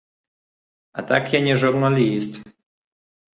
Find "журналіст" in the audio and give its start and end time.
1.65-2.41